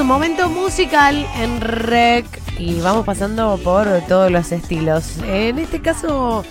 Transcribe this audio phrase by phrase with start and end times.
[0.00, 2.26] Un momento musical en rec
[2.58, 5.18] y vamos pasando por todos los estilos.
[5.24, 6.44] En este caso,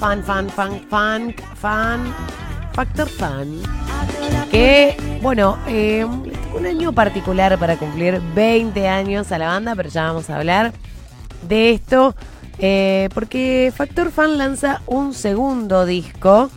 [0.00, 2.12] fan, fan, fan, fan, fan,
[2.72, 3.52] factor fan.
[4.50, 10.02] Que, bueno, eh, un año particular para cumplir 20 años a la banda, pero ya
[10.02, 10.72] vamos a hablar
[11.48, 12.16] de esto.
[12.58, 16.50] eh, porque Factor Fan lanza un segundo disco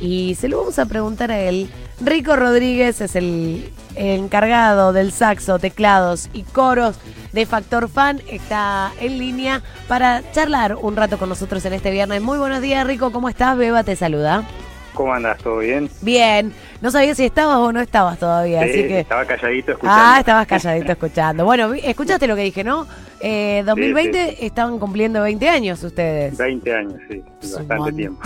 [0.00, 1.70] y se lo vamos a preguntar a él.
[2.00, 6.96] Rico Rodríguez es el encargado del saxo, teclados y coros
[7.32, 8.20] de Factor Fan.
[8.28, 12.20] Está en línea para charlar un rato con nosotros en este viernes.
[12.20, 13.12] Muy buenos días, Rico.
[13.12, 13.56] ¿Cómo estás?
[13.56, 14.44] Beba te saluda.
[14.92, 15.38] ¿Cómo andas?
[15.38, 15.90] ¿Todo bien?
[16.00, 16.52] Bien.
[16.80, 19.00] No sabía si estabas o no estabas todavía, Sí, así que...
[19.00, 20.02] Estaba calladito escuchando.
[20.02, 21.44] Ah, estabas calladito escuchando.
[21.44, 22.86] Bueno, escuchaste lo que dije, ¿no?
[23.20, 26.36] Eh, 2020 estaban cumpliendo 20 años ustedes.
[26.36, 27.22] 20 años, sí.
[27.42, 28.22] Es un Bastante tiempo.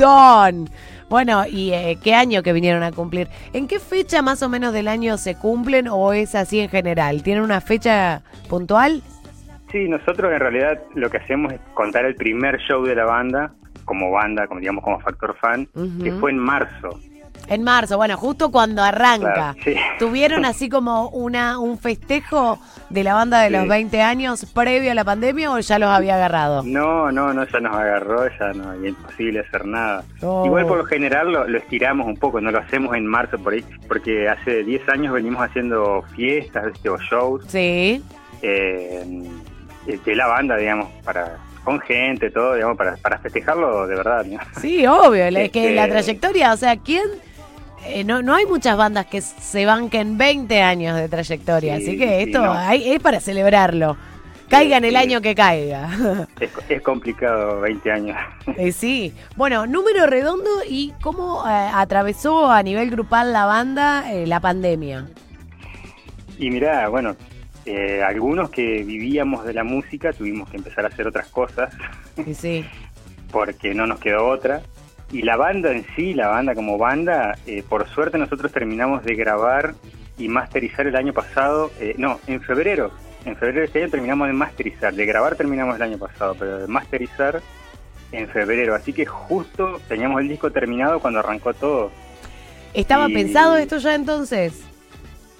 [1.11, 3.27] Bueno, ¿y eh, qué año que vinieron a cumplir?
[3.53, 7.25] ¿En qué fecha más o menos del año se cumplen o es así en general?
[7.25, 9.03] ¿Tienen una fecha puntual?
[9.73, 13.53] Sí, nosotros en realidad lo que hacemos es contar el primer show de la banda,
[13.85, 15.67] como banda, como digamos como Factor Fan,
[16.01, 17.01] que fue en marzo.
[17.51, 19.33] En marzo, bueno, justo cuando arranca.
[19.35, 19.75] Claro, sí.
[19.99, 23.69] ¿Tuvieron así como una un festejo de la banda de los Sí.
[23.69, 26.63] 20 años previo a la pandemia o ya los había agarrado?
[26.65, 30.05] No, no, no, ya nos agarró, ya no, y imposible hacer nada.
[30.23, 30.47] Oh.
[30.47, 33.53] Igual por lo general lo, lo estiramos un poco, no lo hacemos en marzo por
[33.53, 38.03] ahí, porque hace 10 años venimos haciendo fiestas o shows Sí.
[38.43, 39.05] eh,
[40.05, 44.25] de la banda, digamos, para con gente, todo, digamos, para, para festejarlo de verdad.
[44.25, 44.39] ¿no?
[44.61, 47.03] Sí, obvio, es que Este- la trayectoria, o sea, ¿quién?
[47.87, 51.99] Eh, no, no hay muchas bandas que se banquen 20 años de trayectoria, Sí, así
[51.99, 52.53] que sí, esto no.
[52.53, 53.97] hay- es para celebrarlo.
[54.49, 55.89] Caiga en el año que caiga.
[56.41, 58.19] Es, es complicado 20 años.
[58.57, 59.15] Eh, sí.
[59.37, 65.07] Bueno, número redondo y cómo eh, atravesó a nivel grupal la banda eh, la pandemia.
[66.37, 67.15] Y mirá, bueno,
[67.65, 71.73] eh, algunos que vivíamos de la música tuvimos que empezar a hacer otras cosas
[72.35, 72.65] sí.
[73.31, 74.63] porque no nos quedó otra.
[75.13, 79.15] Y la banda en sí, la banda como banda, eh, por suerte nosotros terminamos de
[79.17, 79.75] grabar
[80.19, 82.93] y masterizar el año pasado, eh, no, en febrero,
[83.25, 86.59] en febrero de este año terminamos de masterizar, de grabar terminamos el año pasado, pero
[86.59, 87.41] de masterizar
[88.13, 91.91] en febrero, así que justo teníamos el disco terminado cuando arrancó todo.
[92.75, 94.61] ¿Estaba Y- pensado esto ya entonces?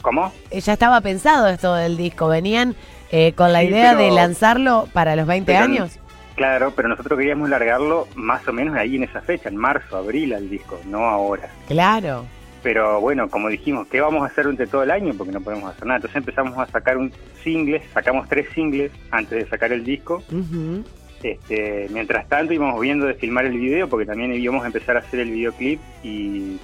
[0.03, 0.33] ¿Cómo?
[0.51, 2.27] Eh, Ya estaba pensado esto del disco.
[2.29, 2.75] Venían
[3.13, 5.99] eh, con la Sí, idea de lanzarlo para los 20 Pero- años.
[6.35, 10.33] Claro, pero nosotros queríamos largarlo más o menos ahí en esa fecha, en marzo, abril
[10.33, 11.51] al disco, no ahora.
[11.69, 12.25] Claro.
[12.63, 15.15] Pero bueno, como dijimos, ¿qué vamos a hacer durante todo el año?
[15.17, 15.97] Porque no podemos hacer nada.
[15.97, 20.23] Entonces empezamos a sacar un single, sacamos tres singles antes de sacar el disco.
[20.31, 20.85] Ujú.
[21.23, 25.01] Este, mientras tanto íbamos viendo de filmar el video, porque también íbamos a empezar a
[25.01, 26.59] hacer el videoclip y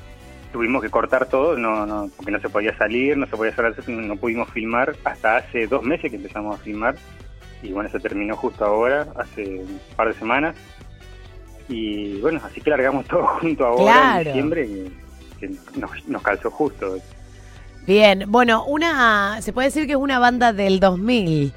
[0.53, 3.88] tuvimos que cortar todo, no, no, porque no se podía salir, no se podía hacer,
[3.88, 6.94] no pudimos filmar hasta hace dos meses que empezamos a filmar.
[7.69, 10.54] Y bueno, se terminó justo ahora, hace un par de semanas.
[11.69, 14.19] Y bueno, así que largamos todo junto ahora Claro.
[14.21, 14.69] en diciembre,
[15.41, 16.99] que, que nos, nos calzó justo.
[17.87, 21.53] Bien, bueno, una se puede decir que es una banda del 2000,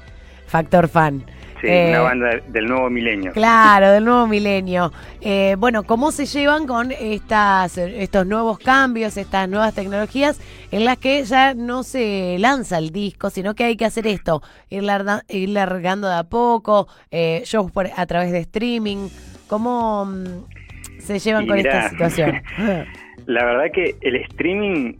[0.46, 1.24] Factor Fan.
[1.60, 3.32] Sí, Eh, una banda de- del nuevo milenio.
[3.32, 4.92] Claro, del nuevo milenio.
[5.20, 10.96] Eh, bueno, ¿cómo se llevan con estas, estos nuevos cambios, estas nuevas tecnologías en las
[10.98, 15.22] que ya no se lanza el disco, sino que hay que hacer esto, ir, larga-
[15.28, 19.08] ir largando de a poco, eh, shows por- a través de streaming?
[19.48, 22.42] ¿Cómo mm, se llevan Y con esta situación?
[23.26, 24.94] La verdad que el streaming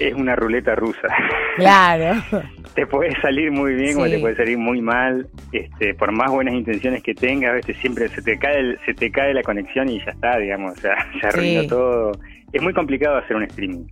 [0.00, 1.08] es una ruleta rusa.
[1.56, 2.22] claro.
[2.74, 4.10] te puede salir muy bien Sí.
[4.10, 5.28] te puede salir muy mal.
[5.52, 8.94] Este, por más buenas intenciones que tengas, a veces siempre se te cae el- se
[8.94, 11.68] te cae la conexión y ya está, digamos, o sea, se arruinó Sí.
[11.68, 12.12] todo.
[12.52, 13.84] Es muy complicado hacer un streaming.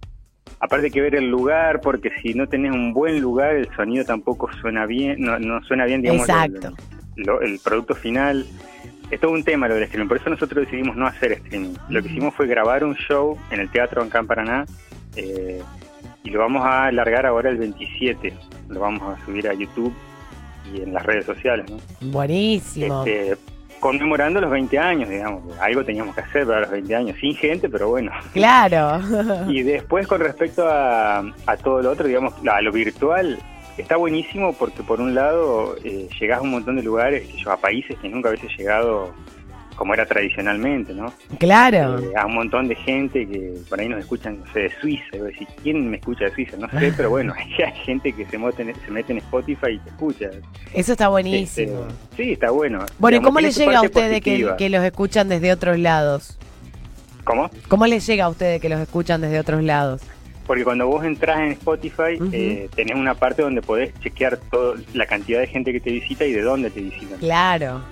[0.61, 4.51] Aparte que ver el lugar, porque si no tenés un buen lugar, el sonido tampoco
[4.61, 6.73] suena bien, no, no suena bien, digamos, Exacto.
[7.17, 8.45] el, lo- el producto final.
[9.11, 11.75] Es todo un tema lo del streaming, por eso nosotros decidimos no hacer streaming.
[11.89, 14.67] Lo que hicimos fue grabar un show en el Teatro en Paraná
[15.17, 15.63] eh,
[16.25, 18.33] y lo vamos a alargar ahora el 27.
[18.69, 19.93] Lo vamos a subir a YouTube
[20.73, 21.79] y en las redes sociales, ¿no?
[22.11, 23.05] Buenísimo.
[23.05, 23.37] Este,
[23.81, 25.43] conmemorando los 20 años, digamos.
[25.59, 28.13] Algo teníamos que hacer para los 20 años, sin gente, pero bueno.
[28.33, 29.01] Claro.
[29.49, 33.39] Y después con respecto a, a todo lo otro, digamos, a lo virtual,
[33.79, 37.97] está buenísimo porque por un lado eh, llegás a un montón de lugares, a países
[37.99, 39.13] que nunca hubiese llegado
[39.79, 41.13] como era tradicionalmente, ¿no?
[41.39, 42.01] claro.
[42.01, 45.17] Eh, a un montón de gente que por ahí nos escuchan, no sé, de Suiza.
[45.17, 46.57] Y decís, ¿quién me escucha de Suiza?
[46.57, 49.79] No sé, pero bueno, hay gente que se mete, en- se mete en Spotify y
[49.79, 50.31] te escucha.
[50.75, 51.87] Eso está buenísimo.
[51.87, 52.85] Este, sí, está bueno.
[52.99, 56.37] Bueno, ¿y cómo les llega a ustedes que, los escuchan desde otros lados?
[57.23, 57.49] ¿Cómo?
[57.69, 60.03] ¿Cómo les llega a ustedes que los escuchan desde otros lados?
[60.45, 65.07] Porque cuando vos entras en Spotify, eh, tenés una parte donde podés chequear todo, la
[65.07, 67.19] cantidad de gente que te visita y de dónde te visitan.
[67.19, 67.83] Claro.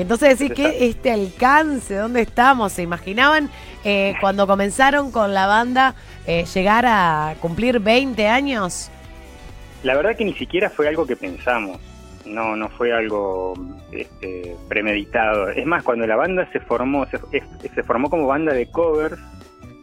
[0.00, 2.72] Y entonces decir que este alcance, ¿dónde estamos?
[2.72, 3.50] ¿Se imaginaban
[3.84, 5.94] eh, cuando comenzaron con la banda
[6.26, 8.90] eh, llegar a cumplir 20 años?
[9.82, 11.78] La verdad que ni siquiera fue algo que pensamos.
[12.24, 13.52] No, no fue algo
[13.92, 15.50] este, premeditado.
[15.50, 17.20] Es más, cuando la banda se formó, se,
[17.74, 19.20] se formó como banda de covers,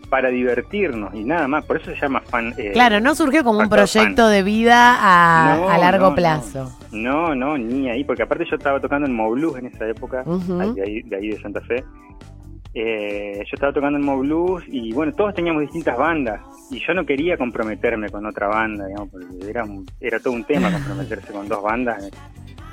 [0.09, 1.65] para divertirnos y nada más.
[1.65, 2.53] Por eso se llama fan.
[2.57, 6.76] Eh, claro, no surgió como un proyecto de vida a, largo plazo.
[6.91, 7.35] No.
[7.35, 7.57] no.
[7.57, 11.39] ni ahí, porque aparte yo estaba tocando en Moblus en esa época, de, ahí, de,
[11.41, 11.83] Santa Fe.
[12.73, 17.05] Eh, yo estaba tocando en Moblus y bueno, todos teníamos distintas bandas y yo no
[17.05, 19.65] quería comprometerme con otra banda, digamos, porque era,
[19.99, 22.09] era todo un tema comprometerse con dos bandas.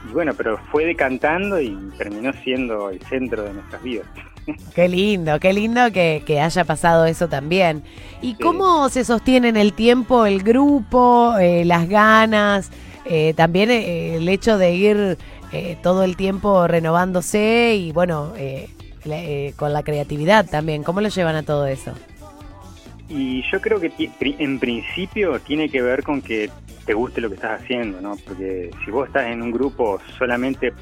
[0.08, 4.06] Y bueno, pero fue decantando y terminó siendo el centro de nuestras vidas.
[4.74, 7.82] Qué lindo, qué lindo que, haya pasado eso también.
[8.20, 12.70] ¿Y cómo se sostiene en el tiempo el grupo, eh, las ganas,
[13.04, 15.18] eh, también eh, el hecho de ir
[15.82, 18.32] todo el tiempo renovándose y bueno,
[19.54, 20.82] con la creatividad también?
[20.82, 21.92] ¿Cómo lo llevan a todo eso?
[23.08, 26.50] Y yo creo que en principio tiene que ver con que
[26.84, 28.16] te guste lo que estás haciendo, ¿no?
[28.26, 30.72] Porque si vos estás en un grupo solamente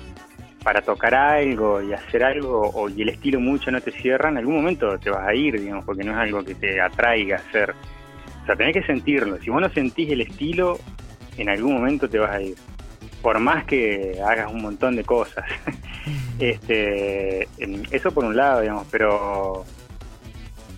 [0.62, 4.38] para tocar algo y hacer algo o, y el estilo mucho no te cierra, en
[4.38, 7.40] algún momento te vas a ir, digamos, porque no es algo que te atraiga a
[7.40, 7.74] hacer.
[8.42, 9.38] O sea, tenés que sentirlo.
[9.40, 10.78] Si vos no sentís el estilo,
[11.36, 12.56] en algún momento te vas a ir.
[13.20, 15.44] Por más que hagas un montón de cosas.
[16.38, 17.48] este,
[17.90, 19.64] eso por un lado, digamos, pero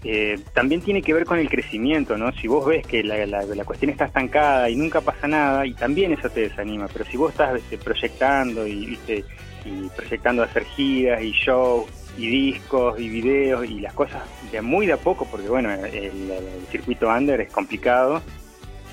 [0.04, 2.30] eh, también tiene que ver con el crecimiento, ¿no?
[2.32, 6.12] Si vos ves que la, la, cuestión está estancada y nunca pasa nada, y también
[6.12, 9.24] eso te desanima, pero si vos estás proyectando y ¿viste?
[9.64, 11.86] y proyectando hacer giras y shows
[12.18, 14.22] y discos y videos y las cosas
[14.52, 16.30] de muy de a poco, porque bueno, el,
[16.70, 18.22] circuito under es complicado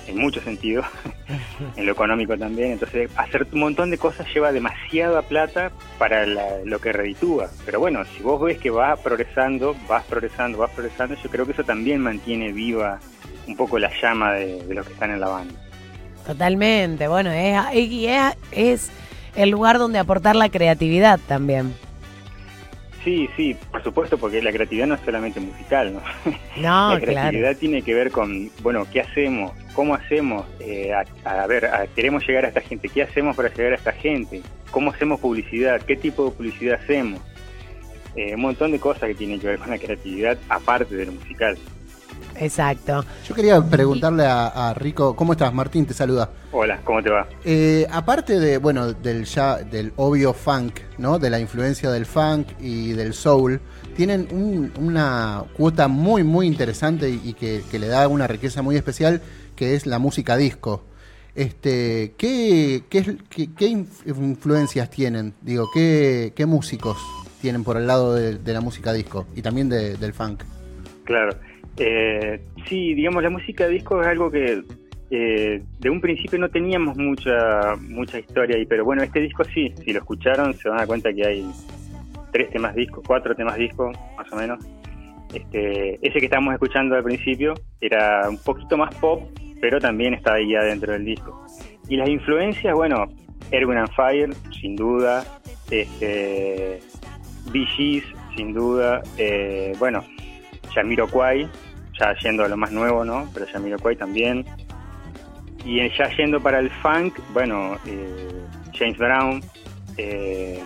[0.06, 0.86] en muchos sentidos,
[1.76, 6.26] en lo económico también, entonces hacer un montón de cosas lleva demasiada plata para
[6.64, 11.14] lo que reditúa, pero bueno, si vos ves que vas progresando, vas progresando, vas progresando,
[11.22, 13.00] yo creo que eso también mantiene viva
[13.46, 15.54] un poco la llama de, los que están en la banda.
[16.26, 18.90] Totalmente, bueno, es, es, es
[19.34, 21.74] el lugar donde aportar la creatividad también.
[23.04, 26.02] Sí, sí, por supuesto, porque la creatividad no es solamente musical, ¿no?
[26.56, 29.52] No, La creatividad tiene que ver con, bueno, ¿qué hacemos?
[29.74, 30.46] ¿Cómo hacemos?
[30.60, 30.92] Eh,
[31.24, 34.42] a, ver, queremos llegar a esta gente, ¿qué hacemos para llegar a esta gente?
[34.70, 35.82] ¿Cómo hacemos publicidad?
[35.82, 37.20] ¿Qué tipo de publicidad hacemos?
[38.14, 41.12] Eh, un montón de cosas que tienen que ver con la creatividad, aparte de lo
[41.12, 41.58] musical.
[42.36, 43.04] Exacto.
[43.26, 45.52] Yo quería preguntarle a, Rico, ¿cómo estás?
[45.52, 46.30] Martín te saluda.
[46.52, 47.26] Hola, ¿cómo te va?
[47.44, 51.18] Eh, aparte de, bueno, del ya, del obvio funk, ¿no?
[51.18, 53.60] De la influencia del funk y del soul,
[53.96, 59.20] tienen una cuota muy, muy interesante y, que, le da una riqueza muy especial,
[59.56, 60.84] que es la música disco.
[61.34, 63.16] Este, ¿qué, qué,
[63.56, 65.34] qué, influencias tienen?
[65.40, 66.98] Digo, ¿qué, ¿qué, músicos
[67.40, 70.42] tienen por el lado de, la música disco y también del funk?
[71.04, 71.36] Claro.
[71.76, 74.62] Eh, sí, digamos, la música de disco es algo que
[75.10, 79.72] eh, de un principio no teníamos mucha mucha historia ahí, pero bueno, este disco sí,
[79.84, 81.50] si lo escucharon se van a dar cuenta que hay
[82.32, 84.64] tres temas discos, cuatro temas discos, más o menos.
[85.34, 89.22] Este, ese que estábamos escuchando al principio era un poquito más pop,
[89.60, 91.46] pero también está ahí adentro del disco.
[91.88, 93.06] Y las influencias, bueno,
[93.50, 95.24] Erwin and Fire, sin duda,
[95.70, 96.80] este,
[97.52, 98.04] Gees,
[98.36, 100.04] sin duda, eh, bueno,
[101.10, 101.48] Kwai,
[101.98, 103.28] ya yendo a lo más nuevo, ¿no?
[103.34, 103.46] Pero
[103.78, 104.44] Kwai también.
[105.64, 109.42] Y ya yendo para el funk, bueno, eh, James Brown,
[109.96, 110.60] eh,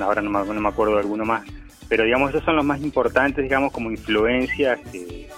[0.00, 1.42] ahora no me, acuerdo de alguno más,
[1.88, 5.28] pero digamos, esos son los más importantes, digamos, como influencias que,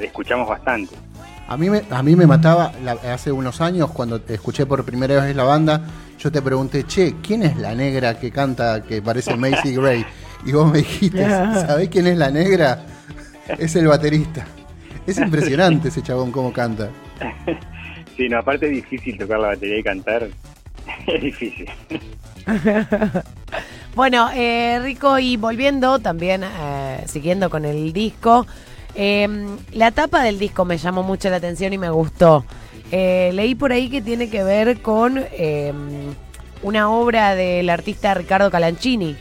[0.00, 0.94] escuchamos bastante.
[1.48, 2.72] A mí me, a mí me mataba
[3.12, 5.82] hace unos años cuando te escuché por primera vez la banda,
[6.18, 10.06] yo te pregunté, che, ¿quién es la negra que canta que parece Macy Gray?
[10.44, 12.84] Y vos me dijiste, ¿sabés quién es la negra?
[13.58, 14.46] Es el baterista.
[15.06, 16.90] Es impresionante ese chabón cómo canta.
[18.16, 20.28] Sí, no, aparte es difícil tocar la batería y cantar.
[21.06, 21.68] Es difícil.
[23.94, 28.46] bueno, eh, Rico, y volviendo también, eh, siguiendo con el disco,
[28.94, 32.44] em, la tapa del disco me llamó mucho la atención y me gustó.
[32.90, 36.14] Eh, leí por ahí que tiene que ver con em,
[36.62, 39.16] una obra del artista Ricardo Calanchini.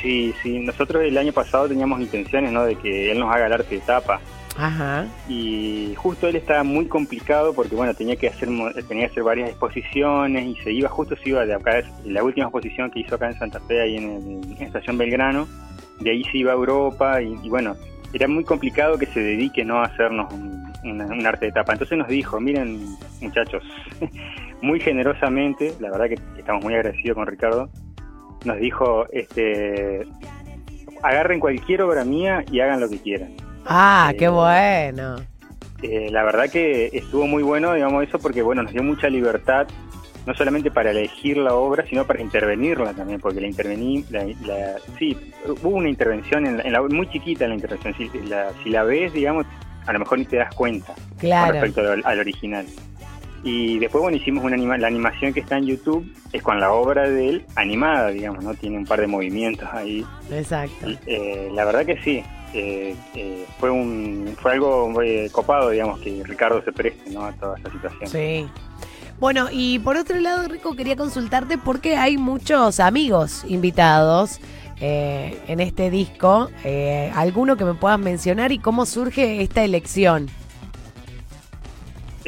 [0.00, 2.64] Sí, sí, nosotros el año pasado teníamos intenciones, ¿no?
[2.64, 4.20] De que él nos haga el arte de tapa.
[4.56, 5.06] Ajá.
[5.28, 8.48] Y justo él estaba muy complicado porque, bueno, tenía que hacer
[8.88, 12.46] tenía que hacer varias exposiciones y se iba, justo se iba de acá, la última
[12.46, 15.46] exposición que hizo acá en Santa Fe, ahí en, la Estación Belgrano,
[16.00, 17.76] de ahí se iba a Europa y, bueno,
[18.12, 21.72] era muy complicado que se dedique no a hacernos un, un arte de tapa.
[21.72, 22.80] Entonces nos dijo, miren
[23.20, 23.62] muchachos,
[24.60, 27.70] muy generosamente, la verdad que estamos muy agradecidos con Ricardo,
[28.44, 30.06] nos dijo, este,
[31.02, 33.30] agarren cualquier obra mía y hagan lo que quieran.
[33.66, 35.16] Ah, qué Eh, bueno.
[35.82, 39.68] Eh, la verdad que estuvo muy bueno, digamos, eso porque, bueno, nos dio mucha libertad,
[40.26, 44.76] no solamente para elegir la obra, sino para intervenirla también, porque la intervení, la, la-
[44.98, 45.16] sí,
[45.46, 48.82] hubo una intervención, en la, en la- muy chiquita la intervención, si la, si la
[48.82, 49.46] ves, digamos,
[49.86, 51.52] a lo mejor ni te das cuenta con Claro.
[51.52, 52.66] respecto al, al original.
[53.42, 56.72] Y después, bueno, hicimos una anima la animación que está en YouTube, es con la
[56.72, 58.54] obra de él animada, digamos, ¿no?
[58.54, 60.04] Tiene un par de movimientos ahí.
[60.30, 60.88] Exacto.
[61.06, 62.22] Eh, la verdad que sí,
[62.54, 67.24] eh, eh, fue un fue algo eh, copado, digamos, que Ricardo se preste ¿no?
[67.24, 68.10] a toda esta situación.
[68.10, 68.46] Sí.
[69.20, 74.40] Bueno, y por otro lado, Rico, quería consultarte porque hay muchos amigos invitados
[74.80, 76.50] eh, en este disco.
[76.64, 80.28] Eh, ¿Alguno que me puedas mencionar y cómo surge esta elección?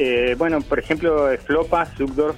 [0.03, 2.35] Eh, bueno, por ejemplo, Flopa, Zugdorf,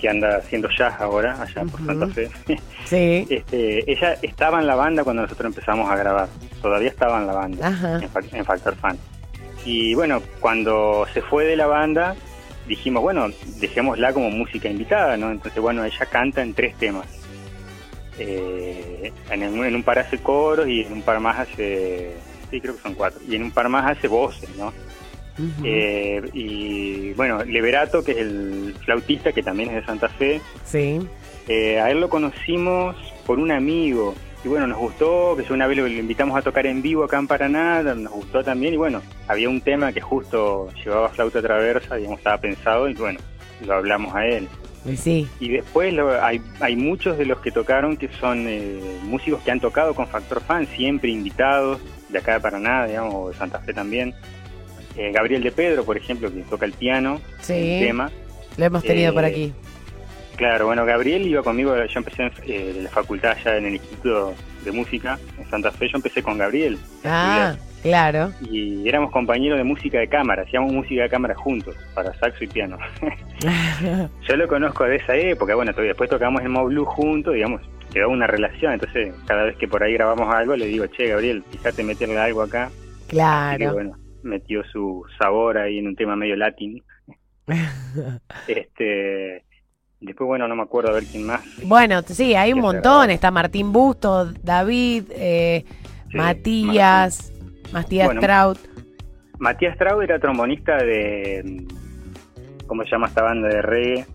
[0.00, 1.86] que anda haciendo jazz ahora, allá por Ujú.
[1.86, 2.30] Santa Fe.
[2.86, 3.26] Sí.
[3.30, 6.28] este, ella estaba en la banda cuando nosotros empezamos a grabar,
[6.60, 7.68] todavía estaba en la banda.
[7.68, 8.00] Ajá.
[8.02, 8.98] en, Fac- en Factor Fan.
[9.64, 12.16] Y bueno, cuando se fue de la banda,
[12.66, 13.28] dijimos, bueno,
[13.60, 15.30] dejémosla como música invitada, ¿no?
[15.30, 17.06] Entonces, bueno, ella canta en tres temas.
[18.18, 22.14] Eh, en un par hace coros y en un par más hace,
[22.50, 24.72] sí, creo que son cuatro, y en un par más hace voces, ¿no?
[25.64, 31.00] Eh, y bueno, Leverato, que es el flautista, que también es de Santa Fe, Sí.
[31.48, 32.96] eh, a él lo conocimos
[33.26, 34.14] por un amigo.
[34.44, 37.26] Y bueno, nos gustó, que una vez lo, invitamos a tocar en vivo acá en
[37.26, 38.72] Paraná, nos gustó también.
[38.74, 43.20] Y bueno, había un tema que justo llevaba flauta traversa, digamos, estaba pensado, y bueno,
[43.66, 44.48] lo hablamos a él.
[44.86, 45.28] Y Sí.
[45.40, 49.50] Y después lo- hay, hay muchos de los que tocaron que son eh, músicos que
[49.50, 53.58] han tocado con Factor Fan, siempre invitados, de acá de Paraná, digamos, o de Santa
[53.60, 54.14] Fe también.
[54.96, 57.54] Eh, Gabriel de Pedro, por ejemplo, que toca el piano, Sí.
[57.54, 58.10] el tema.
[58.56, 59.52] Lo hemos tenido Eh, por aquí.
[60.36, 64.34] Claro, bueno, Gabriel iba conmigo, yo empecé en eh, la facultad ya en el Instituto
[64.64, 66.78] de Música en Santa Fe, yo empecé con Gabriel.
[67.04, 68.32] Ah, claro.
[68.50, 72.46] Y éramos compañeros de música de cámara, hacíamos música de cámara juntos, para saxo y
[72.46, 72.78] piano.
[74.28, 77.60] yo lo conozco de esa época, bueno, todavía después tocamos en Mo Blue juntos, digamos,
[77.92, 81.42] quedó una relación, entonces cada vez que por ahí grabamos algo le digo, che, Gabriel,
[81.50, 82.70] fíjate meterle algo acá.
[83.08, 83.72] Que claro.
[83.74, 86.82] bueno, metió su sabor ahí en un tema medio latín.
[88.46, 89.44] Este,
[90.00, 91.42] después, bueno, no me acuerdo a ver quién más.
[91.64, 93.10] Bueno, sí, hay un montón.
[93.10, 95.64] Está Martín Busto, David, eh,
[96.10, 97.32] Sí, Matías,
[97.72, 98.58] Matías Bueno, Traut.
[99.38, 101.66] Matías Trau era trombonista de.
[102.66, 104.06] ¿Cómo se llama esta banda de reggae?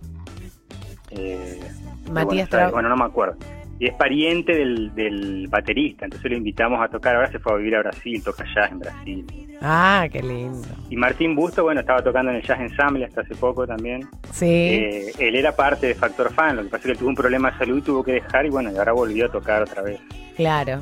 [1.12, 1.60] Eh,
[2.04, 2.50] de Matías Buenos Aires.
[2.50, 2.72] Trau.
[2.72, 3.38] Bueno, no me acuerdo.
[3.78, 7.16] Y es pariente del, del baterista, entonces lo invitamos a tocar.
[7.16, 9.26] Ahora se fue a vivir a Brasil, toca jazz en Brasil.
[9.62, 10.68] Ah, qué lindo.
[10.90, 14.08] Y Martín Busto, bueno, estaba tocando en el Jazz Ensemble hasta hace poco también.
[14.32, 14.46] Sí.
[14.46, 17.52] Eh, él era parte de Factor Fan, lo que pasa es que tuvo un problema
[17.52, 20.00] de salud y tuvo que dejar y bueno, y ahora volvió a tocar otra vez.
[20.36, 20.82] Claro.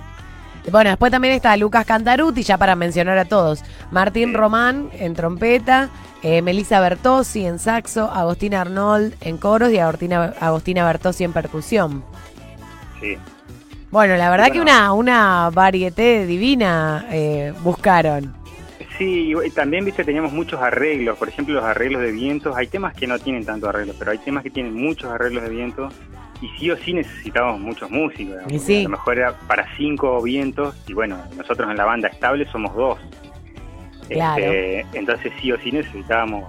[0.72, 3.64] Bueno, después también está Lucas Cantaruti, ya para mencionar a todos.
[3.92, 4.36] Martín Sí.
[4.36, 5.90] Román en trompeta,
[6.24, 12.04] eh, Melissa Bertossi en saxo, Agostina Arnold en coros y Agostina, Agostina Bertossi en percusión.
[13.04, 13.18] Sí.
[13.92, 14.72] Bueno, la verdad que Bueno.
[14.72, 18.34] una, una varieté divina eh, buscaron.
[18.98, 21.18] Sí, y también, viste, teníamos muchos arreglos.
[21.18, 22.56] Por ejemplo, los arreglos de vientos.
[22.56, 25.50] Hay temas que no tienen tanto arreglos, pero hay temas que tienen muchos arreglos de
[25.50, 25.90] viento.
[26.42, 28.38] Y sí o sí necesitábamos muchos músicos.
[28.62, 28.82] sí.
[28.82, 30.76] A lo mejor era para cinco vientos.
[30.88, 33.00] Y bueno, nosotros en la banda estable somos dos.
[34.10, 34.44] Claro.
[34.44, 36.44] Este, entonces sí o sí necesitábamos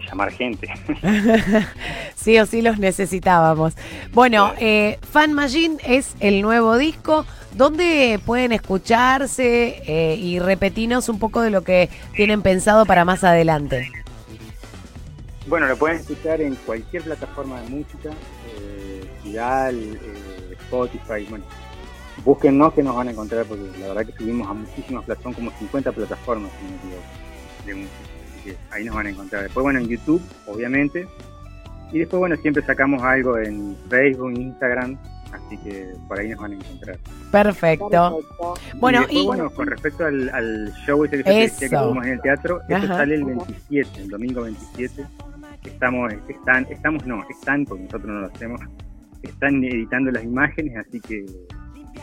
[0.00, 0.68] llamar gente.
[2.14, 3.74] sí o sí los necesitábamos.
[4.12, 7.26] Bueno, eh, Fan Machine es el nuevo disco.
[7.54, 13.24] ¿Dónde pueden escucharse eh, y repetirnos un poco de lo que tienen pensado para más
[13.24, 13.90] adelante?
[15.46, 21.44] Bueno, lo pueden escuchar en cualquier plataforma de música, eh, Tidal, eh, Spotify, bueno.
[22.24, 25.58] Búsquennos que nos van a encontrar porque la verdad que subimos a muchísimas plataformas, como
[25.58, 27.02] 50 plataformas si no me equivoco,
[27.66, 28.11] de música.
[28.44, 29.42] Que ahí nos van a encontrar.
[29.44, 31.06] Después, bueno, en YouTube, obviamente.
[31.92, 34.96] Y después, bueno, siempre sacamos algo en Facebook, Instagram,
[35.32, 36.98] así que por ahí nos van a encontrar.
[37.30, 38.20] Perfecto.
[38.76, 42.12] Bueno, y, después, y- bueno, con respecto al, al show ese que que tuvimos en
[42.14, 45.04] el teatro, eso sale el 27, el domingo 27.
[45.64, 48.60] Estamos, están, estamos, no, están, porque nosotros no lo hacemos,
[49.22, 51.24] están editando las imágenes, así que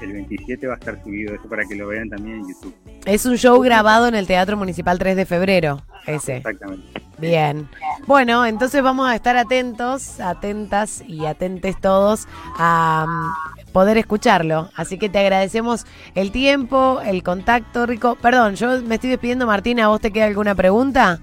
[0.02, 2.76] el 27 va a estar subido eso para que lo vean también en YouTube.
[3.06, 5.82] Es un show grabado en el Teatro Municipal 3 de febrero.
[6.06, 6.38] Ese.
[6.38, 7.02] Exactamente.
[7.18, 7.68] Bien.
[8.08, 12.28] Bueno, entonces vamos a estar atentos, atentas y atentes todos
[12.58, 14.70] a mm, poder escucharlo.
[14.76, 18.16] Así que te agradecemos el tiempo, el contacto, Rico.
[18.22, 19.86] Perdón, yo me estoy despidiendo, Martina.
[19.86, 21.20] ¿A vos te queda alguna pregunta?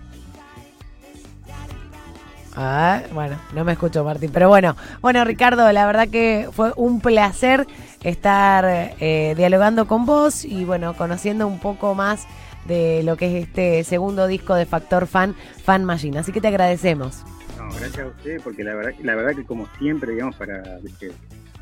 [2.58, 4.30] Ah, bueno, no me escucho, Martín.
[4.32, 7.66] Pero bueno, bueno, Ricardo, la verdad que fue un placer
[8.08, 8.64] estar
[9.00, 12.26] eh, dialogando con vos y bueno, conociendo un poco más
[12.66, 15.34] de lo que es este segundo disco de Factor Fan,
[15.64, 16.18] Fan Machine.
[16.18, 17.24] Así que te agradecemos.
[17.58, 20.62] No, gracias a usted, porque la verdad, la verdad que como siempre, digamos, para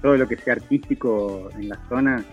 [0.03, 2.25] todo lo que sea artístico en la zona,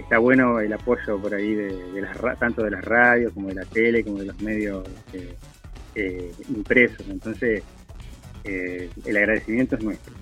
[0.00, 2.06] está bueno el apoyo por ahí de,
[2.38, 5.36] tanto de las radios como de la tele, como de los medios eh,
[5.94, 7.06] eh, impresos.
[7.08, 7.62] Entonces,
[8.44, 10.14] eh, el agradecimiento es nuestro.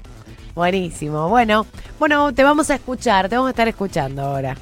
[0.59, 1.29] Buenísimo.
[1.29, 1.67] Bueno,
[2.01, 4.57] bueno, te vamos a escuchar, te vamos a estar escuchando ahora.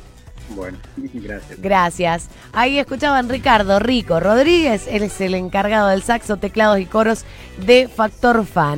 [0.51, 1.59] Bueno, gracias.
[1.59, 2.29] Gracias.
[2.53, 7.25] Ahí escuchaban Ricardo Rico Rodríguez, él es el encargado del saxo, teclados y coros
[7.65, 8.75] de Factor Fan.